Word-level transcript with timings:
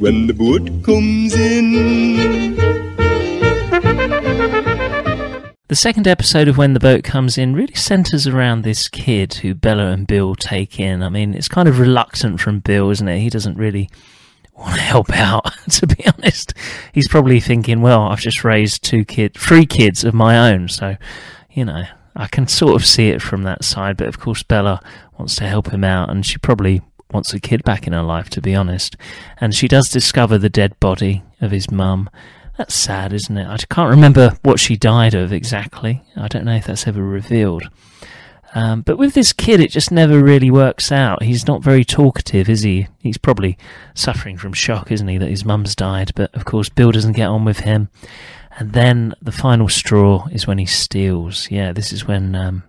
When 0.00 0.26
the 0.26 0.32
boat 0.32 0.82
comes 0.82 1.34
in. 1.34 2.56
The 5.68 5.76
second 5.76 6.08
episode 6.08 6.48
of 6.48 6.56
When 6.56 6.72
the 6.72 6.80
Boat 6.80 7.04
Comes 7.04 7.36
In 7.36 7.54
really 7.54 7.74
centres 7.74 8.26
around 8.26 8.62
this 8.62 8.88
kid 8.88 9.34
who 9.34 9.54
Bella 9.54 9.88
and 9.88 10.06
Bill 10.06 10.34
take 10.34 10.80
in. 10.80 11.02
I 11.02 11.10
mean, 11.10 11.34
it's 11.34 11.48
kind 11.48 11.68
of 11.68 11.78
reluctant 11.78 12.40
from 12.40 12.60
Bill, 12.60 12.88
isn't 12.88 13.08
it? 13.08 13.20
He 13.20 13.28
doesn't 13.28 13.58
really 13.58 13.90
want 14.54 14.76
to 14.76 14.80
help 14.80 15.10
out, 15.10 15.52
to 15.72 15.86
be 15.86 16.06
honest. 16.06 16.54
He's 16.94 17.06
probably 17.06 17.38
thinking, 17.38 17.82
well, 17.82 18.04
I've 18.04 18.20
just 18.20 18.42
raised 18.42 18.82
two 18.82 19.04
kids, 19.04 19.38
three 19.38 19.66
kids 19.66 20.02
of 20.02 20.14
my 20.14 20.50
own, 20.50 20.68
so, 20.68 20.96
you 21.50 21.66
know, 21.66 21.84
I 22.16 22.26
can 22.26 22.48
sort 22.48 22.74
of 22.74 22.86
see 22.86 23.10
it 23.10 23.20
from 23.20 23.42
that 23.42 23.64
side. 23.64 23.98
But 23.98 24.08
of 24.08 24.18
course, 24.18 24.42
Bella 24.42 24.82
wants 25.18 25.36
to 25.36 25.44
help 25.44 25.70
him 25.70 25.84
out, 25.84 26.08
and 26.08 26.24
she 26.24 26.38
probably 26.38 26.80
wants 27.12 27.32
a 27.32 27.40
kid 27.40 27.64
back 27.64 27.86
in 27.86 27.92
her 27.92 28.02
life, 28.02 28.30
to 28.30 28.40
be 28.40 28.54
honest. 28.54 28.96
And 29.40 29.54
she 29.54 29.68
does 29.68 29.88
discover 29.88 30.38
the 30.38 30.48
dead 30.48 30.78
body 30.80 31.22
of 31.40 31.50
his 31.50 31.70
mum 31.70 32.08
that's 32.60 32.74
sad, 32.74 33.14
isn't 33.14 33.38
it? 33.38 33.48
I 33.48 33.56
can't 33.70 33.88
remember 33.88 34.36
what 34.42 34.60
she 34.60 34.76
died 34.76 35.14
of 35.14 35.32
exactly. 35.32 36.02
I 36.14 36.28
don't 36.28 36.44
know 36.44 36.56
if 36.56 36.66
that's 36.66 36.86
ever 36.86 37.02
revealed. 37.02 37.62
Um, 38.54 38.82
but 38.82 38.98
with 38.98 39.14
this 39.14 39.32
kid, 39.32 39.60
it 39.60 39.70
just 39.70 39.90
never 39.90 40.22
really 40.22 40.50
works 40.50 40.92
out. 40.92 41.22
He's 41.22 41.46
not 41.46 41.62
very 41.62 41.86
talkative, 41.86 42.50
is 42.50 42.60
he? 42.60 42.86
He's 42.98 43.16
probably 43.16 43.56
suffering 43.94 44.36
from 44.36 44.52
shock, 44.52 44.92
isn't 44.92 45.08
he, 45.08 45.16
that 45.16 45.30
his 45.30 45.46
mum's 45.46 45.74
died. 45.74 46.12
But 46.14 46.34
of 46.34 46.44
course, 46.44 46.68
Bill 46.68 46.92
doesn't 46.92 47.16
get 47.16 47.28
on 47.28 47.46
with 47.46 47.60
him. 47.60 47.88
And 48.58 48.74
then 48.74 49.14
the 49.22 49.32
final 49.32 49.70
straw 49.70 50.26
is 50.30 50.46
when 50.46 50.58
he 50.58 50.66
steals. 50.66 51.50
Yeah, 51.50 51.72
this 51.72 51.94
is 51.94 52.06
when 52.06 52.34
um, 52.34 52.62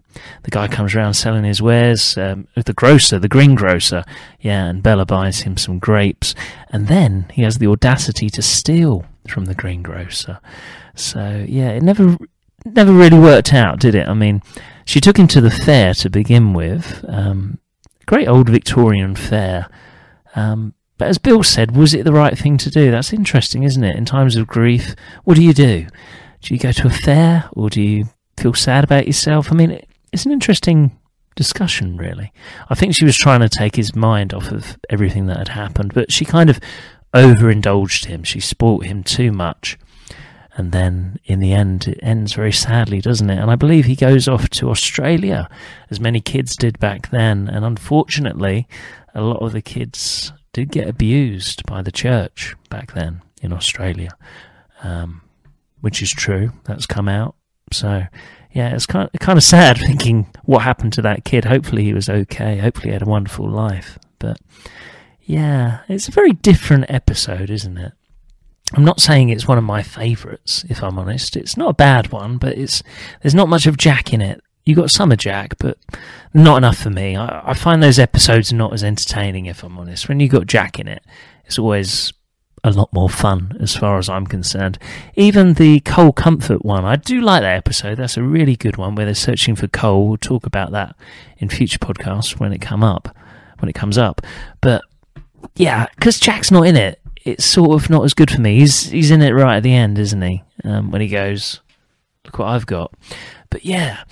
the 0.43 0.51
guy 0.51 0.67
comes 0.67 0.95
around 0.95 1.13
selling 1.13 1.43
his 1.43 1.61
wares. 1.61 2.17
Um, 2.17 2.47
the 2.55 2.73
grocer, 2.73 3.19
the 3.19 3.27
greengrocer. 3.27 4.03
Yeah, 4.39 4.65
and 4.65 4.83
Bella 4.83 5.05
buys 5.05 5.41
him 5.41 5.57
some 5.57 5.79
grapes. 5.79 6.35
And 6.69 6.87
then 6.87 7.25
he 7.33 7.43
has 7.43 7.57
the 7.57 7.67
audacity 7.67 8.29
to 8.31 8.41
steal 8.41 9.05
from 9.27 9.45
the 9.45 9.55
greengrocer. 9.55 10.39
So 10.95 11.45
yeah, 11.47 11.69
it 11.69 11.83
never 11.83 12.17
never 12.65 12.91
really 12.91 13.19
worked 13.19 13.53
out, 13.53 13.79
did 13.79 13.95
it? 13.95 14.07
I 14.07 14.13
mean, 14.13 14.41
she 14.85 14.99
took 14.99 15.17
him 15.17 15.27
to 15.29 15.41
the 15.41 15.51
fair 15.51 15.93
to 15.95 16.09
begin 16.09 16.53
with, 16.53 17.03
um, 17.07 17.59
great 18.05 18.27
old 18.27 18.49
Victorian 18.49 19.15
fair. 19.15 19.67
Um, 20.35 20.73
but 20.97 21.07
as 21.07 21.17
Bill 21.17 21.41
said, 21.41 21.75
was 21.75 21.93
it 21.93 22.03
the 22.03 22.13
right 22.13 22.37
thing 22.37 22.57
to 22.57 22.69
do? 22.69 22.91
That's 22.91 23.13
interesting, 23.13 23.63
isn't 23.63 23.83
it? 23.83 23.95
In 23.95 24.05
times 24.05 24.35
of 24.35 24.47
grief, 24.47 24.95
what 25.23 25.35
do 25.35 25.43
you 25.43 25.53
do? 25.53 25.87
Do 26.41 26.53
you 26.53 26.59
go 26.59 26.71
to 26.71 26.87
a 26.87 26.91
fair 26.91 27.49
or 27.53 27.69
do 27.69 27.81
you 27.81 28.05
feel 28.37 28.53
sad 28.53 28.83
about 28.83 29.07
yourself? 29.07 29.51
I 29.51 29.55
mean, 29.55 29.81
it's 30.11 30.25
an 30.25 30.31
interesting 30.31 30.97
discussion, 31.35 31.97
really. 31.97 32.31
I 32.69 32.75
think 32.75 32.95
she 32.95 33.05
was 33.05 33.17
trying 33.17 33.39
to 33.41 33.49
take 33.49 33.75
his 33.75 33.95
mind 33.95 34.33
off 34.33 34.51
of 34.51 34.77
everything 34.89 35.27
that 35.27 35.37
had 35.37 35.47
happened, 35.49 35.93
but 35.93 36.11
she 36.11 36.25
kind 36.25 36.49
of 36.49 36.59
overindulged 37.13 38.05
him. 38.05 38.23
She 38.23 38.39
spoilt 38.39 38.85
him 38.85 39.03
too 39.03 39.31
much. 39.31 39.77
And 40.55 40.73
then 40.73 41.17
in 41.25 41.39
the 41.39 41.53
end, 41.53 41.87
it 41.87 41.99
ends 42.01 42.33
very 42.33 42.51
sadly, 42.51 42.99
doesn't 42.99 43.29
it? 43.29 43.39
And 43.39 43.49
I 43.49 43.55
believe 43.55 43.85
he 43.85 43.95
goes 43.95 44.27
off 44.27 44.49
to 44.51 44.69
Australia, 44.69 45.49
as 45.89 45.99
many 45.99 46.19
kids 46.19 46.57
did 46.57 46.77
back 46.79 47.09
then. 47.09 47.47
And 47.47 47.63
unfortunately, 47.63 48.67
a 49.15 49.21
lot 49.21 49.41
of 49.41 49.53
the 49.53 49.61
kids 49.61 50.33
did 50.51 50.69
get 50.69 50.89
abused 50.89 51.65
by 51.65 51.81
the 51.81 51.91
church 51.91 52.55
back 52.69 52.93
then 52.93 53.21
in 53.41 53.53
Australia, 53.53 54.09
um, 54.83 55.21
which 55.79 56.01
is 56.01 56.11
true. 56.11 56.51
That's 56.65 56.85
come 56.85 57.07
out. 57.07 57.35
So, 57.73 58.03
yeah, 58.51 58.73
it's 58.73 58.85
kind 58.85 59.09
of, 59.11 59.19
kind 59.19 59.37
of 59.37 59.43
sad 59.43 59.77
thinking 59.85 60.27
what 60.43 60.63
happened 60.63 60.93
to 60.93 61.01
that 61.03 61.25
kid. 61.25 61.45
Hopefully, 61.45 61.83
he 61.83 61.93
was 61.93 62.09
okay. 62.09 62.57
Hopefully, 62.57 62.89
he 62.89 62.93
had 62.93 63.01
a 63.01 63.09
wonderful 63.09 63.49
life. 63.49 63.97
But 64.19 64.39
yeah, 65.21 65.79
it's 65.87 66.07
a 66.07 66.11
very 66.11 66.33
different 66.33 66.85
episode, 66.89 67.49
isn't 67.49 67.77
it? 67.77 67.93
I'm 68.73 68.85
not 68.85 69.01
saying 69.01 69.29
it's 69.29 69.47
one 69.47 69.57
of 69.57 69.63
my 69.63 69.83
favourites, 69.83 70.63
if 70.69 70.81
I'm 70.81 70.97
honest. 70.97 71.35
It's 71.35 71.57
not 71.57 71.71
a 71.71 71.73
bad 71.73 72.11
one, 72.11 72.37
but 72.37 72.57
it's 72.57 72.81
there's 73.21 73.35
not 73.35 73.49
much 73.49 73.65
of 73.65 73.77
Jack 73.77 74.13
in 74.13 74.21
it. 74.21 74.41
You 74.65 74.75
got 74.75 74.91
some 74.91 75.11
of 75.11 75.17
Jack, 75.17 75.57
but 75.57 75.77
not 76.33 76.57
enough 76.57 76.77
for 76.77 76.89
me. 76.89 77.15
I, 77.15 77.51
I 77.51 77.53
find 77.53 77.81
those 77.81 77.99
episodes 77.99 78.53
not 78.53 78.73
as 78.73 78.83
entertaining, 78.83 79.47
if 79.47 79.63
I'm 79.63 79.77
honest. 79.77 80.07
When 80.07 80.19
you 80.19 80.29
got 80.29 80.47
Jack 80.47 80.79
in 80.79 80.87
it, 80.87 81.03
it's 81.45 81.59
always 81.59 82.13
a 82.63 82.71
lot 82.71 82.91
more 82.93 83.09
fun, 83.09 83.57
as 83.59 83.75
far 83.75 83.97
as 83.97 84.07
I'm 84.07 84.27
concerned. 84.27 84.77
Even 85.15 85.53
the 85.53 85.79
Cole 85.81 86.13
Comfort 86.13 86.63
one, 86.63 86.85
I 86.85 86.95
do 86.95 87.21
like 87.21 87.41
that 87.41 87.57
episode. 87.57 87.95
That's 87.95 88.17
a 88.17 88.23
really 88.23 88.55
good 88.55 88.77
one 88.77 88.95
where 88.95 89.05
they're 89.05 89.15
searching 89.15 89.55
for 89.55 89.67
coal. 89.67 90.07
We'll 90.07 90.17
talk 90.17 90.45
about 90.45 90.71
that 90.71 90.95
in 91.37 91.49
future 91.49 91.79
podcasts 91.79 92.39
when 92.39 92.53
it 92.53 92.61
come 92.61 92.83
up, 92.83 93.15
when 93.59 93.69
it 93.69 93.73
comes 93.73 93.97
up. 93.97 94.21
But 94.61 94.83
yeah, 95.55 95.87
because 95.95 96.19
Jack's 96.19 96.51
not 96.51 96.67
in 96.67 96.75
it, 96.75 96.99
it's 97.23 97.45
sort 97.45 97.71
of 97.71 97.89
not 97.89 98.03
as 98.03 98.13
good 98.13 98.31
for 98.31 98.41
me. 98.41 98.59
He's 98.59 98.89
he's 98.89 99.11
in 99.11 99.21
it 99.21 99.31
right 99.31 99.57
at 99.57 99.63
the 99.63 99.73
end, 99.73 99.97
isn't 99.97 100.21
he? 100.21 100.43
Um, 100.63 100.91
when 100.91 101.01
he 101.01 101.07
goes, 101.07 101.61
look 102.25 102.39
what 102.39 102.49
I've 102.49 102.65
got. 102.65 102.93
But 103.49 103.65
yeah, 103.65 104.03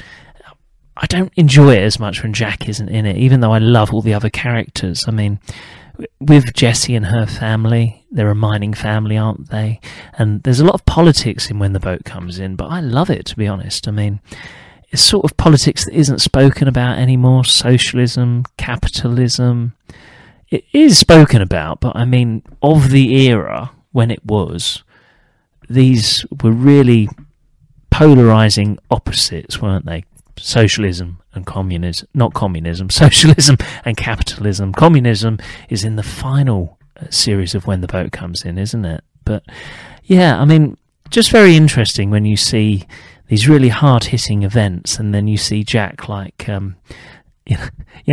I 0.98 1.06
don't 1.06 1.34
enjoy 1.36 1.76
it 1.76 1.84
as 1.84 2.00
much 2.00 2.24
when 2.24 2.34
Jack 2.34 2.68
isn't 2.68 2.90
in 2.90 3.06
it, 3.06 3.18
even 3.18 3.40
though 3.40 3.54
I 3.54 3.60
love 3.60 3.94
all 3.94 4.02
the 4.02 4.14
other 4.14 4.30
characters. 4.30 5.06
I 5.08 5.12
mean, 5.12 5.40
with 6.20 6.54
Jessie 6.54 6.96
and 6.96 7.08
her 7.08 7.26
family, 7.26 8.06
they're 8.12 8.30
a 8.30 8.36
mining 8.36 8.74
family, 8.74 9.18
aren't 9.18 9.50
they? 9.50 9.80
And 10.18 10.44
there's 10.44 10.60
a 10.60 10.66
lot 10.66 10.76
of 10.76 10.86
politics 10.86 11.50
in 11.50 11.60
when 11.60 11.74
the 11.74 11.80
boat 11.80 12.04
comes 12.06 12.40
in, 12.40 12.56
but 12.56 12.68
I 12.68 12.80
love 12.80 13.10
it 13.10 13.26
to 13.28 13.36
be 13.36 13.48
honest. 13.48 13.88
I 13.88 13.92
mean, 13.92 14.20
it's 14.90 15.02
sort 15.02 15.26
of 15.26 15.38
politics 15.38 15.86
that 15.86 15.94
isn't 15.94 16.20
spoken 16.20 16.68
about 16.68 16.98
anymore 16.98 17.46
socialism, 17.46 18.46
capitalism 18.58 19.74
it 20.50 20.66
is 20.74 20.98
spoken 20.98 21.42
about, 21.42 21.80
but 21.80 21.96
I 21.96 22.06
mean, 22.06 22.44
of 22.62 22.90
the 22.90 23.28
era 23.28 23.72
when 23.92 24.12
it 24.12 24.26
was, 24.26 24.84
these 25.70 26.26
were 26.42 26.52
really 26.52 27.08
polarizing 27.92 28.80
opposites, 28.90 29.62
weren't 29.62 29.86
they? 29.86 30.06
Socialism 30.38 31.20
and 31.40 31.46
communism, 31.46 32.08
not 32.14 32.34
communism, 32.34 32.90
socialism 33.06 33.58
and 33.86 33.98
capitalism. 33.98 34.74
Communism 34.74 35.40
is 35.70 35.84
in 35.84 35.96
the 35.96 36.04
final 36.04 36.78
uh, 36.98 37.10
series 37.10 37.56
of 37.56 37.66
When 37.66 37.82
the 37.82 37.88
Boat 37.88 38.12
Comes 38.12 38.44
In, 38.44 38.58
isn't 38.58 38.86
it? 38.86 39.04
But 39.24 39.44
yeah, 40.04 40.40
I 40.40 40.46
mean, 40.46 40.78
just 41.10 41.32
very 41.32 41.56
interesting 41.56 42.10
when 42.10 42.26
you 42.26 42.38
see 42.38 42.86
these 43.28 43.48
really 43.48 43.70
hard 43.70 44.06
hitting 44.06 44.44
events 44.44 45.00
and 45.00 45.14
then 45.14 45.28
you 45.28 45.38
see 45.38 45.64
Jack 45.64 46.10
like, 46.10 46.50
um, 46.50 46.76
you 47.46 47.58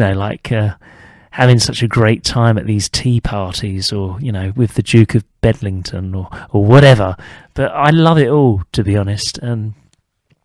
know, 0.01 0.13
like, 0.13 0.53
uh, 0.53 0.77
having 1.31 1.59
such 1.59 1.83
a 1.83 1.89
great 1.89 2.25
time 2.25 2.57
at 2.57 2.67
these 2.67 2.89
tea 2.89 3.21
parties 3.21 3.93
or, 3.93 4.19
you 4.21 4.33
know, 4.33 4.53
with 4.57 4.75
the 4.75 4.83
Duke 4.83 5.15
of 5.15 5.25
Bedlington 5.43 6.15
or, 6.15 6.31
or 6.51 6.65
whatever. 6.65 7.17
But 7.55 7.73
I 7.73 7.91
love 7.91 8.19
it 8.19 8.29
all, 8.29 8.63
to 8.73 8.83
be 8.83 8.97
honest. 8.97 9.37
And 9.39 9.75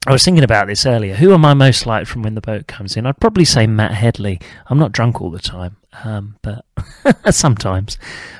I 0.07 0.11
was 0.13 0.25
thinking 0.25 0.43
about 0.43 0.65
this 0.65 0.87
earlier. 0.87 1.13
Who 1.13 1.31
am 1.31 1.45
I 1.45 1.53
most 1.53 1.85
like 1.85 2.07
from 2.07 2.23
when 2.23 2.33
the 2.33 2.41
boat 2.41 2.65
comes 2.65 2.97
in? 2.97 3.05
I'd 3.05 3.19
probably 3.19 3.45
say 3.45 3.67
Matt 3.67 3.93
Headley. 3.93 4.39
I'm 4.65 4.79
not 4.79 4.91
drunk 4.91 5.21
all 5.21 5.29
the 5.29 5.37
time, 5.37 5.77
um, 6.03 6.37
but 6.41 6.65
sometimes. 7.29 7.99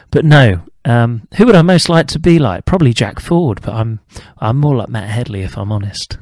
But 0.09 0.25
no, 0.25 0.63
um, 0.85 1.27
who 1.35 1.45
would 1.45 1.53
I 1.53 1.61
most 1.61 1.87
like 1.87 2.07
to 2.07 2.19
be 2.19 2.39
like? 2.39 2.65
Probably 2.65 2.93
Jack 2.93 3.19
Ford, 3.19 3.61
but 3.61 3.75
I'm 3.75 3.99
I'm 4.39 4.57
more 4.57 4.75
like 4.75 4.89
Matt 4.89 5.09
Headley 5.09 5.43
if 5.43 5.55
I'm 5.55 5.71
honest. 5.71 6.17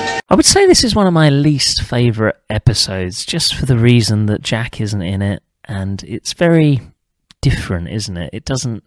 I 0.30 0.34
would 0.34 0.44
say 0.44 0.66
this 0.66 0.84
is 0.84 0.94
one 0.94 1.06
of 1.06 1.14
my 1.14 1.30
least 1.30 1.82
favourite 1.82 2.36
episodes, 2.50 3.24
just 3.24 3.54
for 3.54 3.64
the 3.64 3.78
reason 3.78 4.26
that 4.26 4.42
Jack 4.42 4.80
isn't 4.80 5.00
in 5.00 5.22
it, 5.22 5.42
and 5.64 6.02
it's 6.04 6.34
very 6.34 6.80
different, 7.40 7.88
isn't 7.88 8.16
it? 8.16 8.30
It 8.34 8.44
doesn't 8.44 8.84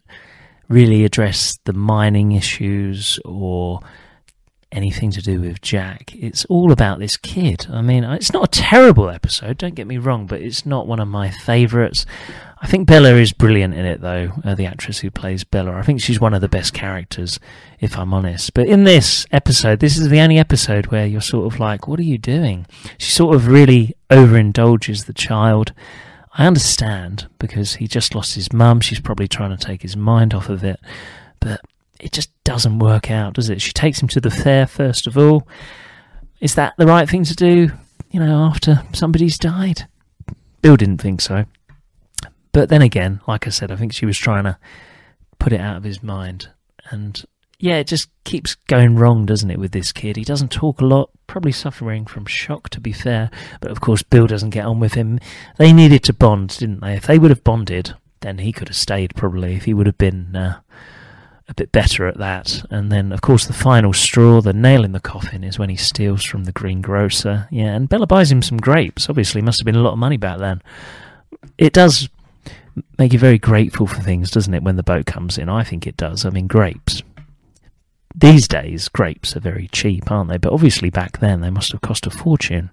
really 0.70 1.04
address 1.04 1.58
the 1.66 1.74
mining 1.74 2.34
issues 2.34 3.20
or 3.26 3.80
anything 4.72 5.12
to 5.12 5.22
do 5.22 5.42
with 5.42 5.62
Jack. 5.62 6.14
It's 6.16 6.46
all 6.46 6.72
about 6.72 7.00
this 7.00 7.18
kid. 7.18 7.68
I 7.72 7.82
mean, 7.82 8.04
it's 8.04 8.34
not 8.34 8.46
a 8.46 8.60
terrible 8.62 9.10
episode, 9.10 9.58
don't 9.58 9.76
get 9.76 9.88
me 9.88 9.98
wrong, 9.98 10.28
but 10.28 10.42
it's 10.42 10.66
not 10.66 10.88
one 10.88 11.00
of 11.00 11.08
my 11.08 11.30
favourites. 11.30 12.06
I 12.64 12.68
think 12.68 12.88
Bella 12.88 13.16
is 13.16 13.34
brilliant 13.34 13.74
in 13.74 13.86
it, 13.86 14.02
though, 14.02 14.34
uh, 14.44 14.54
the 14.54 14.68
actress 14.68 15.00
who 15.00 15.10
plays 15.10 15.44
Bella. 15.44 15.74
I 15.74 15.82
think 15.82 16.00
she's 16.00 16.22
one 16.22 16.36
of 16.36 16.42
the 16.42 16.48
best 16.48 16.74
characters, 16.74 17.40
if 17.80 17.98
I'm 17.98 18.14
honest. 18.14 18.54
But 18.54 18.68
in 18.68 18.84
this 18.84 19.26
episode, 19.32 19.80
this 19.80 19.98
is 19.98 20.10
the 20.10 20.20
only 20.20 20.38
episode 20.38 20.88
where 20.88 21.08
you're 21.08 21.22
sort 21.22 21.52
of 21.52 21.60
like, 21.60 21.88
what 21.88 22.00
are 22.00 22.04
you 22.04 22.20
doing? 22.20 22.68
She 23.00 23.12
sort 23.12 23.36
of 23.36 23.48
really 23.48 23.96
overindulges 24.12 25.06
the 25.06 25.14
child. 25.14 25.74
I 26.36 26.46
understand 26.46 27.28
because 27.40 27.76
he 27.76 27.88
just 27.88 28.14
lost 28.14 28.36
his 28.36 28.54
mum. 28.54 28.80
She's 28.80 29.02
probably 29.02 29.28
trying 29.28 29.58
to 29.58 29.66
take 29.66 29.82
his 29.82 29.98
mind 29.98 30.34
off 30.34 30.48
of 30.48 30.64
it. 30.64 30.80
But 31.40 31.62
it 32.02 32.12
just 32.12 32.32
doesn't 32.44 32.80
work 32.80 33.10
out, 33.12 33.34
does 33.34 33.50
it? 33.50 33.62
She 33.62 33.72
takes 33.72 34.02
him 34.02 34.08
to 34.10 34.22
the 34.22 34.32
fair, 34.32 34.68
first 34.68 35.08
of 35.08 35.18
all. 35.18 35.48
Is 36.40 36.56
that 36.56 36.74
the 36.78 36.88
right 36.88 37.08
thing 37.08 37.24
to 37.26 37.36
do, 37.36 37.70
you 38.10 38.20
know, 38.20 38.44
after 38.44 38.84
somebody's 38.94 39.38
died? 39.38 39.88
Bill 40.62 40.76
didn't 40.76 41.02
think 41.02 41.22
so. 41.22 41.46
But 42.52 42.70
then 42.70 42.82
again, 42.82 43.22
like 43.28 43.48
I 43.48 43.52
said, 43.52 43.72
I 43.72 43.76
think 43.76 43.94
she 43.94 44.06
was 44.06 44.18
trying 44.18 44.44
to 44.44 44.58
put 45.40 45.54
it 45.54 45.62
out 45.62 45.78
of 45.78 45.84
his 45.84 46.04
mind. 46.04 46.50
And 46.90 47.24
yeah, 47.60 47.76
it 47.76 47.88
just 47.88 48.10
keeps 48.24 48.56
going 48.56 48.96
wrong, 48.96 49.26
doesn't 49.26 49.52
it, 49.52 49.60
with 49.60 49.72
this 49.72 49.92
kid? 49.92 50.18
He 50.18 50.24
doesn't 50.24 50.52
talk 50.52 50.82
a 50.82 50.86
lot, 50.86 51.12
probably 51.28 51.52
suffering 51.52 52.06
from 52.06 52.26
shock, 52.26 52.70
to 52.70 52.82
be 52.82 52.92
fair. 52.92 53.30
But 53.62 53.72
of 53.72 53.80
course, 53.80 54.04
Bill 54.04 54.28
doesn't 54.28 54.50
get 54.50 54.66
on 54.66 54.80
with 54.80 54.96
him. 54.96 55.20
They 55.58 55.72
needed 55.72 56.04
to 56.06 56.14
bond, 56.14 56.58
didn't 56.58 56.82
they? 56.82 56.94
If 56.94 57.06
they 57.06 57.20
would 57.20 57.32
have 57.32 57.44
bonded, 57.44 57.94
then 58.22 58.40
he 58.40 58.52
could 58.52 58.68
have 58.68 58.78
stayed, 58.78 59.16
probably, 59.16 59.56
if 59.56 59.66
he 59.66 59.74
would 59.74 59.86
have 59.86 59.98
been 59.98 60.36
uh, 60.36 60.60
a 61.52 61.56
bit 61.56 61.72
better 61.72 62.08
at 62.08 62.18
that. 62.18 62.64
And 62.70 62.92
then, 62.92 63.12
of 63.12 63.22
course, 63.22 63.46
the 63.46 63.54
final 63.54 63.94
straw, 63.94 64.42
the 64.42 64.54
nail 64.54 64.84
in 64.84 64.92
the 64.92 65.00
coffin, 65.00 65.44
is 65.44 65.60
when 65.60 65.70
he 65.70 65.76
steals 65.76 66.24
from 66.24 66.46
the 66.46 66.52
greengrocer. 66.52 67.48
Yeah, 67.52 67.76
and 67.76 67.88
Bella 67.88 68.08
buys 68.08 68.32
him 68.32 68.42
some 68.42 68.58
grapes. 68.58 69.10
Obviously, 69.10 69.42
must 69.42 69.60
have 69.60 69.66
been 69.66 69.76
a 69.76 69.82
lot 69.82 69.94
of 69.94 70.00
money 70.00 70.18
back 70.18 70.40
then. 70.40 70.62
It 71.58 71.74
does 71.74 72.10
make 72.98 73.14
you 73.14 73.20
very 73.20 73.38
grateful 73.38 73.86
for 73.86 74.02
things, 74.02 74.32
doesn't 74.32 74.54
it, 74.54 74.64
when 74.64 74.78
the 74.78 74.84
boat 74.84 75.06
comes 75.06 75.38
in? 75.38 75.50
I 75.50 75.64
think 75.64 75.86
it 75.86 75.98
does. 75.98 76.26
I 76.26 76.30
mean, 76.30 76.48
grapes 76.48 77.04
these 78.16 78.48
days 78.48 78.90
grapes 78.90 79.36
are 79.36 79.42
very 79.42 79.68
cheap, 79.70 80.12
aren't 80.12 80.30
they? 80.30 80.38
But 80.38 80.54
obviously 80.54 80.90
back 80.90 81.20
then 81.20 81.42
they 81.42 81.50
must 81.50 81.72
have 81.72 81.82
cost 81.82 82.08
a 82.08 82.10
fortune. 82.12 82.70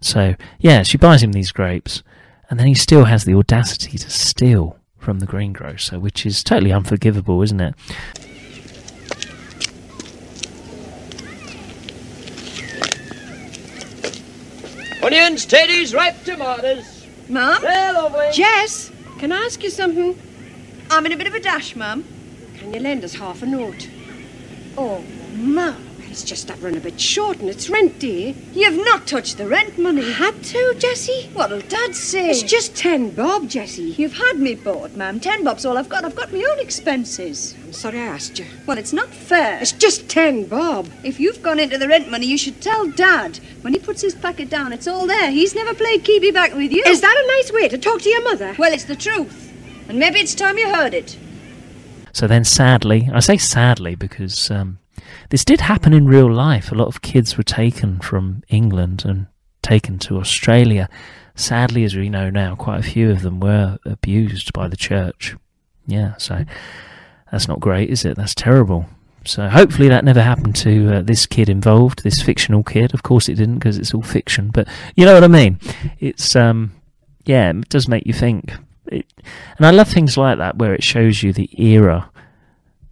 So 0.00 0.34
yeah, 0.58 0.82
she 0.82 0.96
buys 0.96 1.22
him 1.22 1.32
these 1.32 1.52
grapes, 1.52 2.02
and 2.50 2.58
then 2.58 2.66
he 2.66 2.74
still 2.74 3.04
has 3.04 3.24
the 3.24 3.34
audacity 3.34 3.98
to 3.98 4.10
steal 4.10 4.77
from 4.98 5.20
the 5.20 5.26
greengrocer, 5.26 5.98
which 5.98 6.26
is 6.26 6.42
totally 6.44 6.72
unforgivable, 6.72 7.42
isn't 7.42 7.60
it? 7.60 7.74
Onions, 15.02 15.46
tatties, 15.46 15.94
ripe 15.94 16.22
tomatoes. 16.24 17.06
Mum? 17.28 17.62
They're 17.62 17.92
lovely. 17.94 18.28
Jess, 18.32 18.90
can 19.18 19.32
I 19.32 19.36
ask 19.38 19.62
you 19.62 19.70
something? 19.70 20.18
I'm 20.90 21.06
in 21.06 21.12
a 21.12 21.16
bit 21.16 21.26
of 21.26 21.34
a 21.34 21.40
dash, 21.40 21.74
Mum. 21.76 22.04
Can 22.58 22.74
you 22.74 22.80
lend 22.80 23.04
us 23.04 23.14
half 23.14 23.42
a 23.42 23.46
note? 23.46 23.88
Oh, 24.76 25.02
Mum, 25.34 25.87
it's 26.18 26.28
just 26.28 26.48
that 26.48 26.60
run 26.60 26.76
a 26.76 26.80
bit 26.80 27.00
short 27.00 27.38
and 27.38 27.48
it's 27.48 27.70
rent, 27.70 28.00
dear. 28.00 28.34
You've 28.52 28.84
not 28.84 29.06
touched 29.06 29.38
the 29.38 29.46
rent 29.46 29.78
money. 29.78 30.10
Had 30.10 30.42
to, 30.42 30.74
Jessie? 30.76 31.30
What'll 31.32 31.60
Dad 31.60 31.94
say? 31.94 32.30
It's 32.30 32.42
just 32.42 32.74
ten 32.74 33.10
bob, 33.10 33.48
Jessie. 33.48 33.94
You've 33.96 34.16
had 34.16 34.40
me 34.40 34.56
bought, 34.56 34.96
Ma'am. 34.96 35.20
Ten 35.20 35.44
bob's 35.44 35.64
all 35.64 35.78
I've 35.78 35.88
got. 35.88 36.04
I've 36.04 36.16
got 36.16 36.32
my 36.32 36.44
own 36.50 36.58
expenses. 36.58 37.54
I'm 37.62 37.72
sorry 37.72 38.00
I 38.00 38.06
asked 38.06 38.40
you. 38.40 38.46
Well, 38.66 38.78
it's 38.78 38.92
not 38.92 39.10
fair. 39.10 39.60
It's 39.60 39.70
just 39.70 40.08
ten 40.08 40.44
bob. 40.46 40.88
If 41.04 41.20
you've 41.20 41.40
gone 41.40 41.60
into 41.60 41.78
the 41.78 41.86
rent 41.86 42.10
money, 42.10 42.26
you 42.26 42.36
should 42.36 42.60
tell 42.60 42.88
Dad. 42.88 43.38
When 43.60 43.72
he 43.72 43.78
puts 43.78 44.02
his 44.02 44.16
packet 44.16 44.50
down, 44.50 44.72
it's 44.72 44.88
all 44.88 45.06
there. 45.06 45.30
He's 45.30 45.54
never 45.54 45.72
played 45.72 46.02
keepy 46.02 46.32
back 46.32 46.52
with 46.52 46.72
you. 46.72 46.82
Is 46.84 47.00
that 47.00 47.16
a 47.16 47.26
nice 47.28 47.52
way 47.52 47.68
to 47.68 47.78
talk 47.78 48.00
to 48.02 48.08
your 48.08 48.24
mother? 48.24 48.56
Well, 48.58 48.72
it's 48.72 48.86
the 48.86 48.96
truth. 48.96 49.54
And 49.88 50.00
maybe 50.00 50.18
it's 50.18 50.34
time 50.34 50.58
you 50.58 50.74
heard 50.74 50.94
it. 50.94 51.16
So 52.12 52.26
then, 52.26 52.42
sadly, 52.42 53.08
I 53.12 53.20
say 53.20 53.36
sadly 53.36 53.94
because 53.94 54.50
um, 54.50 54.80
this 55.30 55.44
did 55.44 55.60
happen 55.60 55.92
in 55.92 56.06
real 56.06 56.32
life. 56.32 56.72
A 56.72 56.74
lot 56.74 56.88
of 56.88 57.02
kids 57.02 57.36
were 57.36 57.42
taken 57.42 58.00
from 58.00 58.42
England 58.48 59.04
and 59.04 59.26
taken 59.62 59.98
to 60.00 60.18
Australia. 60.18 60.88
Sadly, 61.34 61.84
as 61.84 61.94
we 61.94 62.08
know 62.08 62.30
now, 62.30 62.56
quite 62.56 62.80
a 62.80 62.90
few 62.90 63.10
of 63.10 63.22
them 63.22 63.40
were 63.40 63.78
abused 63.84 64.52
by 64.52 64.68
the 64.68 64.76
church. 64.76 65.36
Yeah, 65.86 66.16
so 66.16 66.44
that's 67.30 67.48
not 67.48 67.60
great, 67.60 67.90
is 67.90 68.04
it? 68.04 68.16
That's 68.16 68.34
terrible. 68.34 68.86
So 69.24 69.48
hopefully 69.48 69.88
that 69.88 70.04
never 70.04 70.22
happened 70.22 70.56
to 70.56 70.96
uh, 70.96 71.02
this 71.02 71.26
kid 71.26 71.48
involved, 71.48 72.02
this 72.02 72.22
fictional 72.22 72.62
kid. 72.62 72.94
Of 72.94 73.02
course 73.02 73.28
it 73.28 73.34
didn't 73.34 73.58
because 73.58 73.78
it's 73.78 73.92
all 73.92 74.02
fiction, 74.02 74.50
but 74.50 74.66
you 74.96 75.04
know 75.04 75.14
what 75.14 75.24
I 75.24 75.28
mean. 75.28 75.58
It's 75.98 76.34
um, 76.34 76.72
yeah, 77.24 77.50
it 77.50 77.68
does 77.68 77.88
make 77.88 78.06
you 78.06 78.14
think. 78.14 78.54
It, 78.86 79.06
and 79.58 79.66
I 79.66 79.70
love 79.70 79.88
things 79.88 80.16
like 80.16 80.38
that 80.38 80.56
where 80.56 80.72
it 80.72 80.82
shows 80.82 81.22
you 81.22 81.32
the 81.32 81.50
era. 81.62 82.10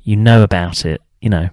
You 0.03 0.17
know 0.17 0.43
about 0.43 0.85
it, 0.85 1.01
you 1.21 1.31
know 1.31 1.49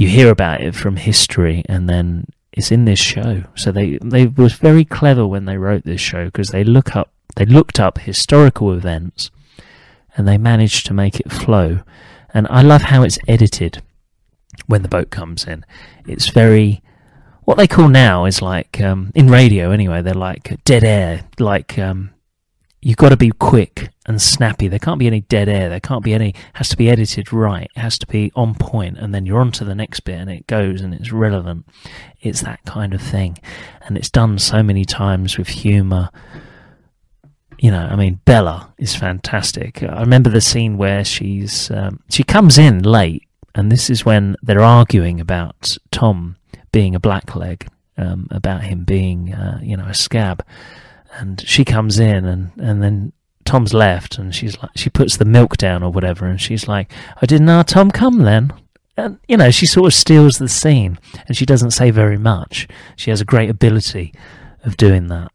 you 0.00 0.08
hear 0.08 0.30
about 0.30 0.62
it 0.62 0.74
from 0.74 0.96
history 0.96 1.62
and 1.68 1.86
then 1.86 2.26
it's 2.52 2.72
in 2.72 2.86
this 2.86 2.98
show. 2.98 3.44
So 3.54 3.70
they 3.70 3.98
they 4.02 4.26
was 4.26 4.54
very 4.54 4.82
clever 4.82 5.26
when 5.26 5.44
they 5.44 5.58
wrote 5.58 5.84
this 5.84 6.00
show 6.00 6.24
because 6.24 6.48
they 6.48 6.64
look 6.64 6.96
up 6.96 7.12
they 7.36 7.44
looked 7.44 7.78
up 7.78 7.98
historical 7.98 8.72
events 8.72 9.30
and 10.16 10.26
they 10.26 10.38
managed 10.38 10.86
to 10.86 10.94
make 10.94 11.20
it 11.20 11.30
flow. 11.30 11.80
And 12.32 12.46
I 12.48 12.62
love 12.62 12.82
how 12.82 13.02
it's 13.02 13.18
edited 13.28 13.82
when 14.66 14.80
the 14.80 14.88
boat 14.88 15.10
comes 15.10 15.44
in. 15.44 15.66
It's 16.06 16.28
very 16.28 16.82
what 17.44 17.58
they 17.58 17.66
call 17.66 17.88
now 17.88 18.24
is 18.24 18.40
like 18.40 18.80
um, 18.80 19.12
in 19.14 19.28
radio 19.28 19.70
anyway. 19.70 20.00
They're 20.00 20.14
like 20.14 20.64
dead 20.64 20.82
air, 20.82 21.26
like 21.38 21.78
um, 21.78 22.08
you've 22.82 22.96
got 22.96 23.10
to 23.10 23.16
be 23.16 23.30
quick 23.30 23.90
and 24.06 24.20
snappy. 24.20 24.68
There 24.68 24.78
can't 24.78 24.98
be 24.98 25.06
any 25.06 25.20
dead 25.22 25.48
air. 25.48 25.68
There 25.68 25.80
can't 25.80 26.04
be 26.04 26.14
any. 26.14 26.34
Has 26.54 26.68
to 26.70 26.76
be 26.76 26.88
edited 26.88 27.32
right. 27.32 27.70
It 27.76 27.80
has 27.80 27.98
to 27.98 28.06
be 28.06 28.32
on 28.34 28.54
point. 28.54 28.98
and 28.98 29.14
then 29.14 29.26
you're 29.26 29.40
on 29.40 29.52
to 29.52 29.64
the 29.64 29.74
next 29.74 30.00
bit, 30.00 30.18
and 30.18 30.30
it 30.30 30.46
goes, 30.46 30.80
and 30.80 30.94
it's 30.94 31.12
relevant. 31.12 31.66
It's 32.20 32.42
that 32.42 32.64
kind 32.64 32.94
of 32.94 33.02
thing, 33.02 33.38
and 33.82 33.96
it's 33.96 34.10
done 34.10 34.38
so 34.38 34.62
many 34.62 34.84
times 34.84 35.38
with 35.38 35.48
humour. 35.48 36.10
You 37.58 37.70
know, 37.70 37.86
I 37.90 37.96
mean, 37.96 38.20
Bella 38.24 38.72
is 38.78 38.94
fantastic. 38.94 39.82
I 39.82 40.00
remember 40.00 40.30
the 40.30 40.40
scene 40.40 40.78
where 40.78 41.04
she's 41.04 41.70
um, 41.70 42.00
she 42.08 42.22
comes 42.22 42.56
in 42.56 42.82
late, 42.82 43.26
and 43.54 43.70
this 43.70 43.90
is 43.90 44.04
when 44.04 44.36
they're 44.42 44.62
arguing 44.62 45.20
about 45.20 45.76
Tom 45.90 46.36
being 46.72 46.94
a 46.94 47.00
blackleg, 47.00 47.68
um, 47.98 48.28
about 48.30 48.62
him 48.62 48.84
being, 48.84 49.34
uh, 49.34 49.60
you 49.62 49.76
know, 49.76 49.84
a 49.84 49.94
scab 49.94 50.42
and 51.12 51.40
she 51.46 51.64
comes 51.64 51.98
in 51.98 52.24
and 52.24 52.52
and 52.58 52.82
then 52.82 53.12
Tom's 53.44 53.74
left 53.74 54.18
and 54.18 54.34
she's 54.34 54.60
like 54.62 54.70
she 54.76 54.90
puts 54.90 55.16
the 55.16 55.24
milk 55.24 55.56
down 55.56 55.82
or 55.82 55.90
whatever 55.90 56.26
and 56.26 56.40
she's 56.40 56.68
like 56.68 56.92
I 57.20 57.26
didn't 57.26 57.46
know 57.46 57.62
Tom 57.62 57.90
come 57.90 58.18
then. 58.18 58.52
And 58.96 59.18
you 59.28 59.36
know 59.36 59.50
she 59.50 59.66
sort 59.66 59.86
of 59.86 59.94
steals 59.94 60.38
the 60.38 60.48
scene 60.48 60.98
and 61.26 61.36
she 61.36 61.46
doesn't 61.46 61.72
say 61.72 61.90
very 61.90 62.18
much. 62.18 62.68
She 62.96 63.10
has 63.10 63.20
a 63.20 63.24
great 63.24 63.50
ability 63.50 64.12
of 64.64 64.76
doing 64.76 65.08
that. 65.08 65.32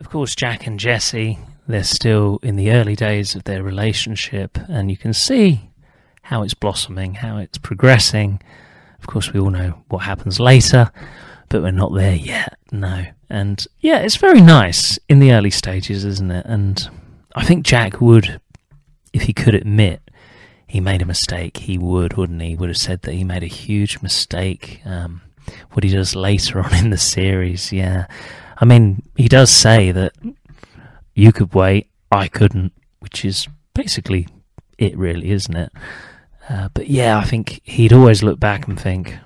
Of 0.00 0.10
course 0.10 0.34
Jack 0.34 0.66
and 0.66 0.78
Jessie 0.78 1.38
they're 1.66 1.84
still 1.84 2.40
in 2.42 2.56
the 2.56 2.70
early 2.72 2.94
days 2.94 3.34
of 3.34 3.44
their 3.44 3.62
relationship 3.62 4.58
and 4.68 4.90
you 4.90 4.98
can 4.98 5.14
see 5.14 5.70
how 6.22 6.42
it's 6.42 6.54
blossoming 6.54 7.14
how 7.14 7.38
it's 7.38 7.58
progressing. 7.58 8.42
Of 8.98 9.06
course 9.06 9.32
we 9.32 9.40
all 9.40 9.50
know 9.50 9.84
what 9.88 9.98
happens 9.98 10.40
later 10.40 10.90
but 11.48 11.62
we're 11.62 11.70
not 11.70 11.94
there 11.94 12.14
yet 12.14 12.58
no 12.72 13.04
and 13.34 13.66
yeah, 13.80 13.98
it's 13.98 14.14
very 14.14 14.40
nice 14.40 14.96
in 15.08 15.18
the 15.18 15.32
early 15.32 15.50
stages, 15.50 16.04
isn't 16.04 16.30
it? 16.30 16.46
And 16.46 16.88
I 17.34 17.44
think 17.44 17.66
Jack 17.66 18.00
would, 18.00 18.40
if 19.12 19.22
he 19.22 19.32
could 19.32 19.56
admit 19.56 20.08
he 20.68 20.78
made 20.78 21.02
a 21.02 21.04
mistake, 21.06 21.56
he 21.56 21.76
would, 21.76 22.16
wouldn't 22.16 22.40
he? 22.42 22.54
Would 22.54 22.68
have 22.68 22.76
said 22.78 23.02
that 23.02 23.14
he 23.14 23.24
made 23.24 23.42
a 23.42 23.48
huge 23.48 24.00
mistake. 24.02 24.80
Um, 24.84 25.22
what 25.72 25.82
he 25.82 25.90
does 25.90 26.14
later 26.14 26.60
on 26.64 26.72
in 26.76 26.90
the 26.90 26.96
series, 26.96 27.72
yeah. 27.72 28.06
I 28.56 28.64
mean, 28.66 29.02
he 29.16 29.26
does 29.26 29.50
say 29.50 29.90
that 29.90 30.12
you 31.14 31.32
could 31.32 31.54
wait, 31.54 31.90
I 32.12 32.28
couldn't, 32.28 32.72
which 33.00 33.24
is 33.24 33.48
basically 33.74 34.28
it, 34.78 34.96
really, 34.96 35.30
isn't 35.32 35.56
it? 35.56 35.72
Uh, 36.48 36.68
but 36.72 36.86
yeah, 36.86 37.18
I 37.18 37.24
think 37.24 37.62
he'd 37.64 37.92
always 37.92 38.22
look 38.22 38.38
back 38.38 38.68
and 38.68 38.78
think, 38.78 39.18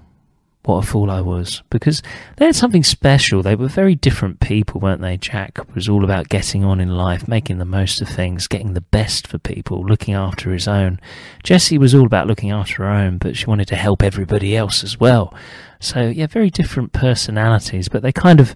what 0.68 0.84
a 0.84 0.86
fool 0.86 1.10
I 1.10 1.22
was. 1.22 1.62
Because 1.70 2.02
they 2.36 2.44
had 2.44 2.54
something 2.54 2.84
special. 2.84 3.42
They 3.42 3.54
were 3.54 3.68
very 3.68 3.94
different 3.94 4.38
people, 4.40 4.80
weren't 4.80 5.00
they? 5.00 5.16
Jack 5.16 5.74
was 5.74 5.88
all 5.88 6.04
about 6.04 6.28
getting 6.28 6.62
on 6.62 6.78
in 6.78 6.90
life, 6.90 7.26
making 7.26 7.56
the 7.56 7.64
most 7.64 8.02
of 8.02 8.08
things, 8.08 8.46
getting 8.46 8.74
the 8.74 8.82
best 8.82 9.26
for 9.26 9.38
people, 9.38 9.82
looking 9.82 10.12
after 10.12 10.52
his 10.52 10.68
own. 10.68 11.00
Jessie 11.42 11.78
was 11.78 11.94
all 11.94 12.04
about 12.04 12.26
looking 12.26 12.50
after 12.50 12.84
her 12.84 12.90
own, 12.90 13.16
but 13.16 13.34
she 13.34 13.46
wanted 13.46 13.66
to 13.68 13.76
help 13.76 14.02
everybody 14.02 14.54
else 14.54 14.84
as 14.84 15.00
well. 15.00 15.34
So, 15.80 16.02
yeah, 16.02 16.26
very 16.26 16.50
different 16.50 16.92
personalities, 16.92 17.88
but 17.88 18.02
they 18.02 18.12
kind 18.12 18.38
of, 18.38 18.54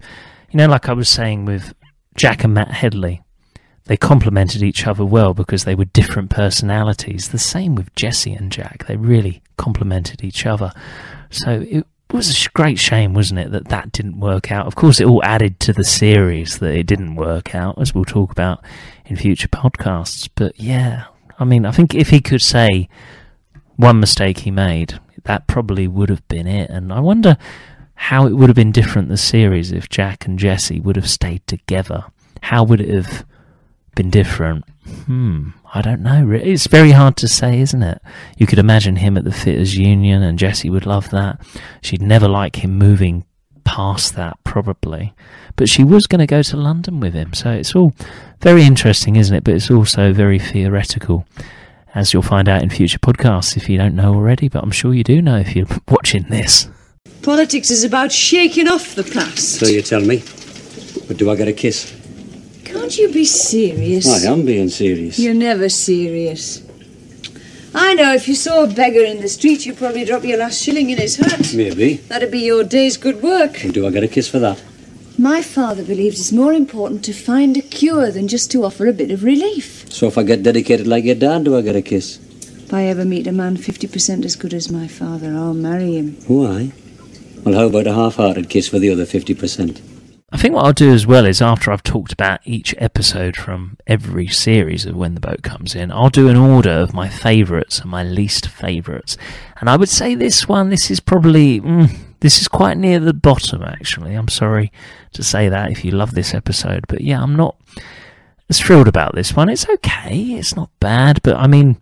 you 0.51 0.57
know, 0.57 0.67
like 0.67 0.87
I 0.87 0.93
was 0.93 1.09
saying 1.09 1.45
with 1.45 1.73
Jack 2.15 2.43
and 2.43 2.53
Matt 2.53 2.69
Headley, 2.69 3.23
they 3.85 3.97
complemented 3.97 4.61
each 4.61 4.85
other 4.85 5.03
well 5.03 5.33
because 5.33 5.63
they 5.63 5.75
were 5.75 5.85
different 5.85 6.29
personalities. 6.29 7.29
The 7.29 7.39
same 7.39 7.73
with 7.73 7.93
Jessie 7.95 8.33
and 8.33 8.51
Jack. 8.51 8.85
They 8.85 8.97
really 8.97 9.41
complemented 9.57 10.23
each 10.23 10.45
other. 10.45 10.71
So 11.31 11.65
it 11.67 11.87
was 12.13 12.45
a 12.45 12.49
great 12.49 12.79
shame, 12.79 13.13
wasn't 13.13 13.39
it, 13.39 13.51
that 13.51 13.69
that 13.69 13.91
didn't 13.91 14.19
work 14.19 14.51
out. 14.51 14.67
Of 14.67 14.75
course, 14.75 14.99
it 14.99 15.07
all 15.07 15.23
added 15.23 15.59
to 15.61 15.73
the 15.73 15.83
series 15.83 16.59
that 16.59 16.75
it 16.75 16.85
didn't 16.85 17.15
work 17.15 17.55
out, 17.55 17.79
as 17.79 17.93
we'll 17.93 18.05
talk 18.05 18.31
about 18.31 18.63
in 19.05 19.15
future 19.15 19.47
podcasts. 19.47 20.29
But 20.33 20.59
yeah, 20.59 21.05
I 21.39 21.45
mean, 21.45 21.65
I 21.65 21.71
think 21.71 21.95
if 21.95 22.09
he 22.09 22.21
could 22.21 22.41
say 22.41 22.87
one 23.75 23.99
mistake 23.99 24.39
he 24.39 24.51
made, 24.51 24.99
that 25.23 25.47
probably 25.47 25.87
would 25.87 26.09
have 26.09 26.27
been 26.27 26.47
it. 26.47 26.69
And 26.69 26.93
I 26.93 26.99
wonder 26.99 27.37
how 27.95 28.27
it 28.27 28.33
would 28.33 28.49
have 28.49 28.55
been 28.55 28.71
different 28.71 29.09
the 29.09 29.17
series 29.17 29.71
if 29.71 29.89
Jack 29.89 30.25
and 30.25 30.37
Jessie 30.37 30.79
would 30.79 30.95
have 30.95 31.09
stayed 31.09 31.45
together. 31.47 32.05
How 32.41 32.63
would 32.63 32.81
it 32.81 32.89
have 32.89 33.25
been 33.95 34.09
different? 34.09 34.65
Hmm, 35.05 35.49
I 35.73 35.81
don't 35.81 36.01
know. 36.01 36.31
It's 36.31 36.67
very 36.67 36.91
hard 36.91 37.15
to 37.17 37.27
say, 37.27 37.59
isn't 37.61 37.83
it? 37.83 38.01
You 38.37 38.45
could 38.47 38.59
imagine 38.59 38.97
him 38.97 39.17
at 39.17 39.23
the 39.23 39.31
Fitters 39.31 39.77
Union, 39.77 40.21
and 40.23 40.37
Jessie 40.39 40.69
would 40.69 40.85
love 40.85 41.09
that. 41.11 41.39
She'd 41.81 42.01
never 42.01 42.27
like 42.27 42.63
him 42.63 42.77
moving 42.77 43.25
past 43.63 44.15
that, 44.15 44.37
probably. 44.43 45.13
But 45.55 45.69
she 45.69 45.83
was 45.83 46.07
going 46.07 46.19
to 46.19 46.27
go 46.27 46.41
to 46.43 46.57
London 46.57 46.99
with 46.99 47.13
him, 47.13 47.33
so 47.33 47.51
it's 47.51 47.75
all 47.75 47.93
very 48.41 48.63
interesting, 48.63 49.15
isn't 49.15 49.35
it? 49.35 49.43
But 49.43 49.55
it's 49.55 49.71
also 49.71 50.11
very 50.13 50.39
theoretical. 50.39 51.25
as 51.95 52.11
you'll 52.11 52.23
find 52.23 52.49
out 52.49 52.63
in 52.63 52.69
future 52.69 52.99
podcasts 52.99 53.55
if 53.55 53.69
you 53.69 53.77
don't 53.77 53.95
know 53.95 54.13
already, 54.15 54.49
but 54.49 54.63
I'm 54.63 54.71
sure 54.71 54.93
you 54.93 55.03
do 55.03 55.21
know 55.21 55.37
if 55.37 55.55
you're 55.55 55.67
watching 55.87 56.23
this. 56.23 56.67
Politics 57.21 57.69
is 57.71 57.83
about 57.83 58.11
shaking 58.11 58.67
off 58.67 58.95
the 58.95 59.03
past. 59.03 59.59
So 59.59 59.67
you 59.67 59.81
tell 59.81 60.01
me. 60.01 60.23
But 61.07 61.17
do 61.17 61.29
I 61.29 61.35
get 61.35 61.47
a 61.47 61.53
kiss? 61.53 61.93
Can't 62.73 62.97
you 62.97 63.13
be 63.13 63.23
serious? 63.23 64.07
I 64.07 64.31
am 64.31 64.45
being 64.45 64.67
serious. 64.67 65.19
You're 65.19 65.35
never 65.35 65.69
serious. 65.69 66.61
I 67.75 67.93
know 67.93 68.13
if 68.13 68.27
you 68.27 68.35
saw 68.35 68.63
a 68.63 68.67
beggar 68.67 69.03
in 69.03 69.21
the 69.21 69.27
street, 69.27 69.65
you'd 69.65 69.77
probably 69.77 70.05
drop 70.05 70.23
your 70.23 70.37
last 70.37 70.61
shilling 70.61 70.89
in 70.89 70.97
his 70.97 71.15
hat. 71.15 71.53
Maybe. 71.55 71.97
That'd 71.97 72.31
be 72.31 72.39
your 72.39 72.63
day's 72.63 72.97
good 72.97 73.21
work. 73.21 73.63
And 73.63 73.73
do 73.73 73.87
I 73.87 73.91
get 73.91 74.03
a 74.03 74.07
kiss 74.07 74.27
for 74.27 74.39
that? 74.39 74.61
My 75.17 75.43
father 75.43 75.83
believes 75.83 76.19
it's 76.19 76.31
more 76.31 76.53
important 76.53 77.05
to 77.05 77.13
find 77.13 77.55
a 77.57 77.61
cure 77.61 78.09
than 78.11 78.27
just 78.27 78.51
to 78.51 78.65
offer 78.65 78.87
a 78.87 78.93
bit 78.93 79.11
of 79.11 79.23
relief. 79.23 79.91
So 79.91 80.07
if 80.07 80.17
I 80.17 80.23
get 80.23 80.41
dedicated 80.41 80.87
like 80.87 81.03
your 81.03 81.15
dad, 81.15 81.43
do 81.45 81.55
I 81.55 81.61
get 81.61 81.75
a 81.75 81.81
kiss? 81.83 82.17
If 82.63 82.73
I 82.73 82.85
ever 82.85 83.05
meet 83.05 83.27
a 83.27 83.31
man 83.31 83.55
50% 83.55 84.25
as 84.25 84.35
good 84.35 84.53
as 84.53 84.71
my 84.71 84.87
father, 84.87 85.35
I'll 85.35 85.53
marry 85.53 85.93
him. 85.95 86.17
Why? 86.27 86.71
Well, 87.43 87.53
how 87.53 87.67
about 87.67 87.85
a 87.85 87.93
half-hearted 87.93 88.49
kiss 88.49 88.67
for 88.67 88.79
the 88.79 88.89
other 88.89 89.05
50%? 89.05 89.92
I 90.33 90.37
think 90.37 90.55
what 90.55 90.65
I'll 90.65 90.73
do 90.73 90.91
as 90.91 91.05
well 91.05 91.27
is 91.27 91.43
after 91.43 91.71
I've 91.71 91.83
talked 91.83 92.11
about 92.11 92.39
each 92.43 92.73
episode 92.79 93.37
from 93.37 93.77
every 93.85 94.27
series 94.27 94.83
of 94.87 94.95
When 94.95 95.13
the 95.13 95.21
Boat 95.21 95.43
Comes 95.43 95.75
In, 95.75 95.91
I'll 95.91 96.09
do 96.09 96.27
an 96.27 96.35
order 96.35 96.71
of 96.71 96.91
my 96.91 97.07
favourites 97.07 97.77
and 97.79 97.91
my 97.91 98.03
least 98.03 98.47
favourites. 98.47 99.15
And 99.61 99.69
I 99.69 99.77
would 99.77 99.89
say 99.89 100.15
this 100.15 100.47
one, 100.47 100.71
this 100.71 100.89
is 100.89 100.99
probably, 100.99 101.61
mm, 101.61 101.95
this 102.21 102.41
is 102.41 102.47
quite 102.47 102.77
near 102.77 102.99
the 102.99 103.13
bottom 103.13 103.61
actually. 103.61 104.15
I'm 104.15 104.27
sorry 104.27 104.71
to 105.11 105.21
say 105.21 105.49
that 105.49 105.69
if 105.69 105.85
you 105.85 105.91
love 105.91 106.15
this 106.15 106.33
episode, 106.33 106.85
but 106.87 107.01
yeah, 107.01 107.21
I'm 107.21 107.35
not 107.35 107.55
as 108.49 108.59
thrilled 108.59 108.87
about 108.87 109.13
this 109.13 109.35
one. 109.35 109.49
It's 109.49 109.69
okay, 109.69 110.17
it's 110.31 110.55
not 110.55 110.71
bad, 110.79 111.21
but 111.21 111.35
I 111.37 111.45
mean, 111.45 111.77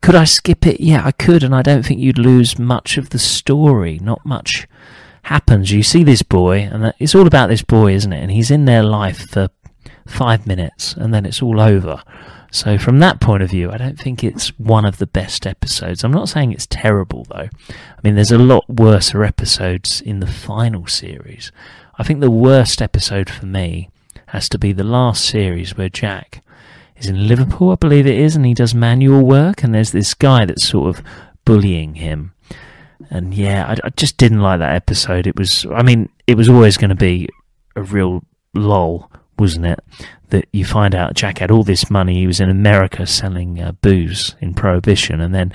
could 0.00 0.16
I 0.16 0.24
skip 0.24 0.66
it? 0.66 0.80
Yeah, 0.80 1.06
I 1.06 1.12
could, 1.12 1.44
and 1.44 1.54
I 1.54 1.62
don't 1.62 1.86
think 1.86 2.00
you'd 2.00 2.18
lose 2.18 2.58
much 2.58 2.98
of 2.98 3.10
the 3.10 3.20
story, 3.20 4.00
not 4.00 4.26
much 4.26 4.66
happens. 5.22 5.70
You 5.70 5.82
see 5.82 6.04
this 6.04 6.22
boy, 6.22 6.68
and 6.72 6.92
it's 6.98 7.14
all 7.14 7.26
about 7.26 7.48
this 7.48 7.62
boy, 7.62 7.94
isn't 7.94 8.12
it? 8.12 8.20
And 8.20 8.30
he's 8.30 8.50
in 8.50 8.64
their 8.64 8.82
life 8.82 9.28
for 9.30 9.48
five 10.06 10.46
minutes, 10.46 10.94
and 10.94 11.12
then 11.12 11.24
it's 11.24 11.42
all 11.42 11.60
over. 11.60 12.02
So, 12.50 12.76
from 12.76 12.98
that 12.98 13.20
point 13.20 13.42
of 13.42 13.50
view, 13.50 13.70
I 13.70 13.78
don't 13.78 13.98
think 13.98 14.22
it's 14.22 14.48
one 14.58 14.84
of 14.84 14.98
the 14.98 15.06
best 15.06 15.46
episodes. 15.46 16.04
I'm 16.04 16.12
not 16.12 16.28
saying 16.28 16.52
it's 16.52 16.66
terrible, 16.66 17.24
though. 17.30 17.48
I 17.70 18.00
mean, 18.04 18.14
there's 18.14 18.30
a 18.30 18.38
lot 18.38 18.68
worse 18.68 19.14
episodes 19.14 20.02
in 20.02 20.20
the 20.20 20.26
final 20.26 20.86
series. 20.86 21.50
I 21.98 22.02
think 22.02 22.20
the 22.20 22.30
worst 22.30 22.82
episode 22.82 23.30
for 23.30 23.46
me 23.46 23.88
has 24.26 24.48
to 24.50 24.58
be 24.58 24.72
the 24.72 24.84
last 24.84 25.24
series 25.24 25.76
where 25.76 25.88
Jack 25.88 26.42
is 26.96 27.06
in 27.06 27.26
Liverpool, 27.26 27.70
I 27.70 27.76
believe 27.76 28.06
it 28.06 28.18
is, 28.18 28.36
and 28.36 28.44
he 28.44 28.54
does 28.54 28.74
manual 28.74 29.24
work, 29.24 29.62
and 29.62 29.74
there's 29.74 29.92
this 29.92 30.12
guy 30.12 30.44
that's 30.44 30.68
sort 30.68 30.94
of 30.94 31.04
bullying 31.44 31.94
him 31.94 32.34
and 33.10 33.34
yeah, 33.34 33.66
I, 33.66 33.86
I, 33.86 33.90
just 33.90 34.16
didn't 34.16 34.40
like 34.40 34.58
that 34.60 34.74
episode. 34.74 35.26
It 35.26 35.36
was, 35.36 35.66
I 35.72 35.82
mean, 35.82 36.08
it 36.26 36.36
was 36.36 36.48
always 36.48 36.76
going 36.76 36.90
to 36.90 36.96
be 36.96 37.28
a 37.76 37.82
real 37.82 38.22
lull, 38.54 39.10
wasn't 39.38 39.66
it? 39.66 39.80
That 40.30 40.46
you 40.52 40.64
find 40.64 40.94
out 40.94 41.14
Jack 41.14 41.38
had 41.38 41.50
all 41.50 41.62
this 41.62 41.90
money. 41.90 42.14
He 42.14 42.26
was 42.26 42.40
in 42.40 42.50
America 42.50 43.06
selling 43.06 43.60
uh, 43.60 43.72
booze 43.72 44.34
in 44.40 44.54
Prohibition, 44.54 45.20
and 45.20 45.34
then 45.34 45.52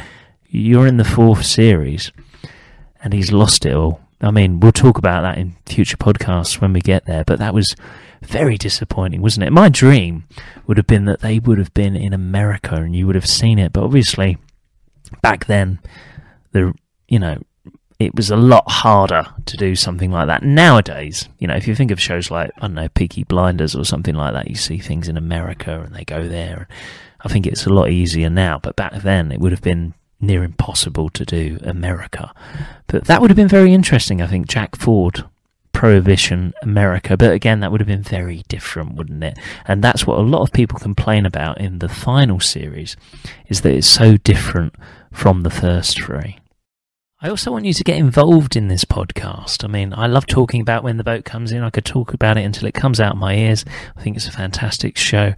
you're 0.49 0.87
in 0.87 0.97
the 0.97 1.03
fourth 1.03 1.45
series, 1.45 2.11
and 3.03 3.13
he's 3.13 3.31
lost 3.31 3.65
it 3.65 3.73
all. 3.73 4.01
I 4.21 4.31
mean, 4.31 4.59
we'll 4.59 4.71
talk 4.71 4.97
about 4.97 5.21
that 5.21 5.37
in 5.37 5.55
future 5.65 5.97
podcasts 5.97 6.59
when 6.59 6.73
we 6.73 6.81
get 6.81 7.05
there, 7.05 7.23
but 7.23 7.39
that 7.39 7.53
was 7.53 7.75
very 8.21 8.57
disappointing, 8.57 9.21
wasn't 9.21 9.45
it? 9.45 9.51
My 9.51 9.69
dream 9.69 10.25
would 10.65 10.77
have 10.77 10.87
been 10.87 11.05
that 11.05 11.21
they 11.21 11.39
would 11.39 11.59
have 11.59 11.73
been 11.73 11.95
in 11.95 12.13
America 12.13 12.75
and 12.75 12.95
you 12.95 13.05
would 13.05 13.15
have 13.15 13.27
seen 13.27 13.59
it, 13.59 13.73
but 13.73 13.83
obviously 13.83 14.37
back 15.21 15.45
then 15.45 15.79
the 16.51 16.73
you 17.07 17.19
know, 17.19 17.37
it 17.99 18.13
was 18.13 18.29
a 18.29 18.37
lot 18.37 18.69
harder 18.69 19.25
to 19.45 19.57
do 19.57 19.75
something 19.75 20.11
like 20.11 20.27
that. 20.27 20.43
Nowadays, 20.43 21.27
you 21.39 21.47
know, 21.47 21.55
if 21.55 21.67
you 21.67 21.73
think 21.73 21.89
of 21.89 21.99
shows 21.99 22.29
like, 22.29 22.51
I 22.57 22.61
don't 22.61 22.75
know, 22.75 22.89
Peaky 22.89 23.23
Blinders 23.23 23.75
or 23.75 23.85
something 23.85 24.13
like 24.13 24.33
that, 24.33 24.49
you 24.49 24.55
see 24.55 24.77
things 24.77 25.07
in 25.07 25.17
America 25.17 25.81
and 25.81 25.95
they 25.95 26.03
go 26.03 26.27
there. 26.27 26.67
I 27.21 27.29
think 27.29 27.47
it's 27.47 27.65
a 27.65 27.73
lot 27.73 27.89
easier 27.89 28.29
now, 28.29 28.59
but 28.59 28.75
back 28.75 29.01
then 29.01 29.31
it 29.31 29.39
would 29.39 29.51
have 29.51 29.63
been 29.63 29.95
near 30.19 30.43
impossible 30.43 31.09
to 31.09 31.25
do 31.25 31.57
America. 31.63 32.33
But 32.85 33.05
that 33.05 33.19
would 33.19 33.31
have 33.31 33.35
been 33.35 33.47
very 33.47 33.73
interesting, 33.73 34.21
I 34.21 34.27
think, 34.27 34.47
Jack 34.47 34.75
Ford. 34.75 35.23
Prohibition 35.73 36.55
America, 36.63 37.15
but 37.15 37.31
again, 37.31 37.59
that 37.59 37.71
would 37.71 37.81
have 37.81 37.87
been 37.87 38.01
very 38.01 38.41
different, 38.47 38.95
wouldn't 38.95 39.23
it? 39.23 39.37
And 39.67 39.83
that's 39.83 40.07
what 40.07 40.17
a 40.17 40.23
lot 40.23 40.41
of 40.41 40.51
people 40.51 40.79
complain 40.79 41.23
about 41.23 41.61
in 41.61 41.77
the 41.77 41.87
final 41.87 42.39
series, 42.39 42.97
is 43.47 43.61
that 43.61 43.75
it's 43.75 43.85
so 43.85 44.17
different 44.17 44.73
from 45.11 45.43
the 45.43 45.51
first 45.51 46.01
three. 46.01 46.39
I 47.19 47.29
also 47.29 47.51
want 47.51 47.65
you 47.65 47.73
to 47.73 47.83
get 47.83 47.97
involved 47.97 48.55
in 48.55 48.67
this 48.67 48.85
podcast. 48.85 49.63
I 49.63 49.67
mean, 49.67 49.91
I 49.91 50.05
love 50.05 50.27
talking 50.27 50.61
about 50.61 50.83
when 50.83 50.97
the 50.97 51.03
boat 51.03 51.25
comes 51.25 51.51
in. 51.51 51.63
I 51.63 51.71
could 51.71 51.83
talk 51.83 52.13
about 52.13 52.37
it 52.37 52.45
until 52.45 52.67
it 52.67 52.75
comes 52.75 52.99
out 52.99 53.17
my 53.17 53.33
ears. 53.33 53.65
I 53.95 54.03
think 54.03 54.15
it's 54.15 54.27
a 54.27 54.31
fantastic 54.31 54.97
show. 54.97 55.33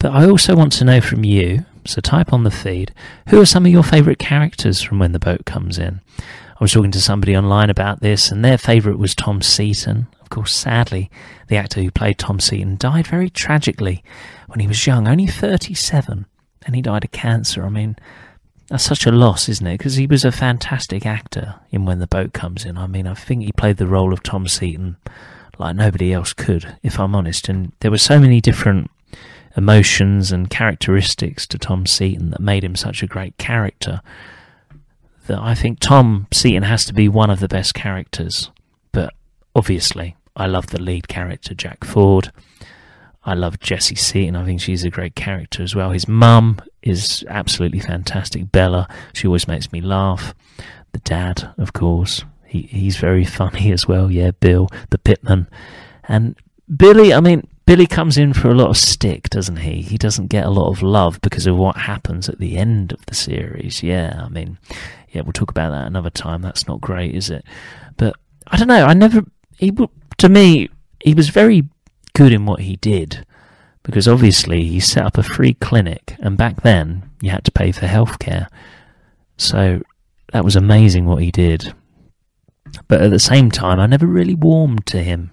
But 0.00 0.10
I 0.10 0.28
also 0.28 0.56
want 0.56 0.72
to 0.72 0.84
know 0.84 1.00
from 1.00 1.22
you, 1.22 1.64
so 1.84 2.00
type 2.00 2.32
on 2.32 2.42
the 2.42 2.50
feed, 2.50 2.92
who 3.28 3.40
are 3.40 3.46
some 3.46 3.64
of 3.64 3.70
your 3.70 3.84
favourite 3.84 4.18
characters 4.18 4.82
from 4.82 4.98
when 4.98 5.12
the 5.12 5.20
boat 5.20 5.44
comes 5.44 5.78
in? 5.78 6.00
I 6.18 6.58
was 6.58 6.72
talking 6.72 6.90
to 6.90 7.00
somebody 7.00 7.36
online 7.36 7.70
about 7.70 8.00
this, 8.00 8.32
and 8.32 8.44
their 8.44 8.58
favourite 8.58 8.98
was 8.98 9.14
Tom 9.14 9.42
Seaton. 9.42 10.08
Of 10.22 10.28
course, 10.28 10.52
sadly, 10.52 11.08
the 11.46 11.56
actor 11.56 11.80
who 11.80 11.92
played 11.92 12.18
Tom 12.18 12.40
Seaton 12.40 12.78
died 12.78 13.06
very 13.06 13.30
tragically 13.30 14.02
when 14.48 14.58
he 14.58 14.66
was 14.66 14.88
young, 14.88 15.06
only 15.06 15.28
37, 15.28 16.26
and 16.66 16.74
he 16.74 16.82
died 16.82 17.04
of 17.04 17.12
cancer. 17.12 17.64
I 17.64 17.68
mean, 17.68 17.94
that's 18.72 18.84
such 18.84 19.04
a 19.04 19.12
loss, 19.12 19.50
isn't 19.50 19.66
it? 19.66 19.76
Because 19.76 19.96
he 19.96 20.06
was 20.06 20.24
a 20.24 20.32
fantastic 20.32 21.04
actor 21.04 21.56
in 21.70 21.84
When 21.84 21.98
the 21.98 22.06
Boat 22.06 22.32
Comes 22.32 22.64
In. 22.64 22.78
I 22.78 22.86
mean, 22.86 23.06
I 23.06 23.12
think 23.12 23.42
he 23.42 23.52
played 23.52 23.76
the 23.76 23.86
role 23.86 24.14
of 24.14 24.22
Tom 24.22 24.48
Seaton 24.48 24.96
like 25.58 25.76
nobody 25.76 26.10
else 26.10 26.32
could, 26.32 26.78
if 26.82 26.98
I'm 26.98 27.14
honest. 27.14 27.50
And 27.50 27.72
there 27.80 27.90
were 27.90 27.98
so 27.98 28.18
many 28.18 28.40
different 28.40 28.90
emotions 29.58 30.32
and 30.32 30.48
characteristics 30.48 31.46
to 31.48 31.58
Tom 31.58 31.84
Seaton 31.84 32.30
that 32.30 32.40
made 32.40 32.64
him 32.64 32.74
such 32.74 33.02
a 33.02 33.06
great 33.06 33.36
character 33.36 34.00
that 35.26 35.38
I 35.38 35.54
think 35.54 35.78
Tom 35.78 36.26
Seaton 36.32 36.62
has 36.62 36.86
to 36.86 36.94
be 36.94 37.10
one 37.10 37.28
of 37.28 37.40
the 37.40 37.48
best 37.48 37.74
characters. 37.74 38.50
But 38.90 39.12
obviously, 39.54 40.16
I 40.34 40.46
love 40.46 40.68
the 40.68 40.80
lead 40.80 41.08
character, 41.08 41.52
Jack 41.52 41.84
Ford. 41.84 42.32
I 43.24 43.34
love 43.34 43.60
Jessie 43.60 43.94
Seaton. 43.94 44.36
I 44.36 44.44
think 44.44 44.60
she's 44.60 44.84
a 44.84 44.90
great 44.90 45.14
character 45.14 45.62
as 45.62 45.74
well. 45.74 45.90
His 45.90 46.08
mum 46.08 46.58
is 46.82 47.24
absolutely 47.28 47.80
fantastic. 47.80 48.50
Bella, 48.50 48.88
she 49.12 49.26
always 49.26 49.46
makes 49.46 49.70
me 49.70 49.80
laugh. 49.80 50.34
The 50.92 50.98
dad, 51.00 51.52
of 51.56 51.72
course, 51.72 52.24
he 52.44 52.62
he's 52.62 52.96
very 52.96 53.24
funny 53.40 53.72
as 53.72 53.86
well. 53.86 54.10
Yeah, 54.10 54.32
Bill, 54.32 54.68
the 54.90 54.98
pitman, 54.98 55.48
and 56.04 56.36
Billy. 56.76 57.14
I 57.14 57.20
mean, 57.20 57.46
Billy 57.64 57.86
comes 57.86 58.18
in 58.18 58.32
for 58.32 58.50
a 58.50 58.54
lot 58.54 58.70
of 58.70 58.76
stick, 58.76 59.30
doesn't 59.30 59.56
he? 59.56 59.82
He 59.82 59.96
doesn't 59.96 60.26
get 60.26 60.44
a 60.44 60.50
lot 60.50 60.70
of 60.70 60.82
love 60.82 61.20
because 61.20 61.46
of 61.46 61.56
what 61.56 61.76
happens 61.76 62.28
at 62.28 62.38
the 62.38 62.56
end 62.56 62.92
of 62.92 63.06
the 63.06 63.14
series. 63.14 63.82
Yeah, 63.82 64.20
I 64.24 64.28
mean, 64.28 64.58
yeah, 65.10 65.22
we'll 65.22 65.32
talk 65.32 65.50
about 65.50 65.70
that 65.70 65.86
another 65.86 66.10
time. 66.10 66.42
That's 66.42 66.66
not 66.66 66.80
great, 66.80 67.14
is 67.14 67.30
it? 67.30 67.44
But 67.96 68.16
I 68.48 68.56
don't 68.56 68.68
know. 68.68 68.84
I 68.84 68.94
never. 68.94 69.22
He 69.58 69.72
to 70.18 70.28
me, 70.28 70.68
he 71.04 71.14
was 71.14 71.28
very 71.28 71.68
good 72.14 72.32
in 72.32 72.46
what 72.46 72.60
he 72.60 72.76
did 72.76 73.26
because 73.82 74.06
obviously 74.06 74.64
he 74.64 74.80
set 74.80 75.04
up 75.04 75.18
a 75.18 75.22
free 75.22 75.54
clinic 75.54 76.16
and 76.20 76.36
back 76.36 76.62
then 76.62 77.10
you 77.20 77.30
had 77.30 77.44
to 77.44 77.52
pay 77.52 77.72
for 77.72 77.86
healthcare. 77.86 78.46
So 79.36 79.82
that 80.32 80.44
was 80.44 80.56
amazing 80.56 81.06
what 81.06 81.22
he 81.22 81.30
did. 81.30 81.74
But 82.88 83.02
at 83.02 83.10
the 83.10 83.18
same 83.18 83.50
time, 83.50 83.80
I 83.80 83.86
never 83.86 84.06
really 84.06 84.34
warmed 84.34 84.86
to 84.86 85.02
him. 85.02 85.32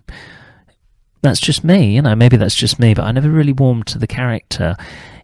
That's 1.22 1.40
just 1.40 1.64
me, 1.64 1.96
you 1.96 2.02
know, 2.02 2.16
maybe 2.16 2.38
that's 2.38 2.56
just 2.56 2.80
me, 2.80 2.94
but 2.94 3.04
I 3.04 3.12
never 3.12 3.30
really 3.30 3.54
warmed 3.54 3.88
to 3.88 3.98
the 3.98 4.08
character. 4.08 4.76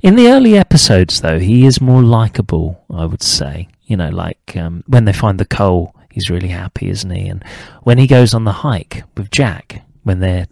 In 0.02 0.16
the 0.16 0.28
early 0.28 0.58
episodes, 0.58 1.22
though, 1.22 1.40
he 1.40 1.66
is 1.66 1.82
more 1.82 2.04
likable, 2.04 2.84
I 2.90 3.06
would 3.06 3.24
say. 3.24 3.70
You 3.84 3.98
know, 3.98 4.10
like 4.10 4.58
um, 4.58 4.84
when 4.88 5.06
they 5.06 5.14
find 5.14 5.40
the 5.40 5.46
coal, 5.46 5.96
he's 6.12 6.30
really 6.30 6.50
happy, 6.50 6.90
isn't 6.90 7.10
he? 7.10 7.28
And 7.28 7.44
when 7.84 7.98
he 7.98 8.08
goes 8.08 8.34
on 8.34 8.44
the 8.44 8.52
hike 8.52 9.04
with 9.16 9.32
Jack, 9.32 9.84
when 10.04 10.20
they're 10.20 10.48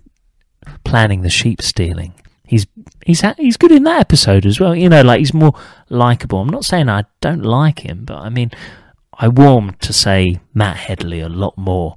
planning 0.84 1.22
the 1.22 1.30
sheep 1.30 1.62
stealing. 1.62 2.14
He's 2.46 2.68
he's 3.06 3.24
he's 3.38 3.58
good 3.58 3.72
in 3.72 3.84
that 3.84 4.00
episode 4.00 4.46
as 4.46 4.60
well. 4.60 4.76
You 4.76 4.90
know, 4.90 5.02
like 5.02 5.20
he's 5.20 5.34
more 5.34 5.54
likable. 5.90 6.40
I'm 6.40 6.50
not 6.50 6.66
saying 6.66 6.90
I 6.90 7.06
don't 7.22 7.44
like 7.44 7.80
him, 7.80 8.06
but 8.06 8.18
I 8.18 8.30
mean, 8.30 8.52
I 9.14 9.28
warm 9.28 9.76
to 9.82 9.94
say 9.94 10.40
Matt 10.54 10.78
Headley 10.78 11.20
a 11.20 11.30
lot 11.30 11.58
more 11.58 11.96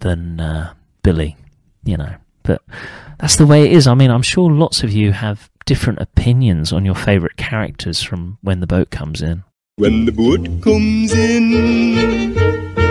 than 0.00 0.40
uh, 0.40 0.74
Billy. 1.02 1.36
You 1.84 1.96
know, 1.96 2.14
but 2.42 2.62
that's 3.18 3.36
the 3.36 3.46
way 3.46 3.64
it 3.64 3.72
is. 3.72 3.86
I 3.86 3.94
mean, 3.94 4.10
I'm 4.10 4.22
sure 4.22 4.50
lots 4.50 4.82
of 4.82 4.92
you 4.92 5.12
have 5.12 5.50
different 5.64 6.00
opinions 6.00 6.72
on 6.72 6.84
your 6.84 6.94
favourite 6.94 7.36
characters 7.36 8.02
from 8.02 8.38
when 8.42 8.60
the 8.60 8.66
boat 8.66 8.90
comes 8.90 9.22
in. 9.22 9.44
When 9.76 10.04
the 10.04 10.12
boat 10.12 10.62
comes 10.62 11.12
in. 11.12 12.83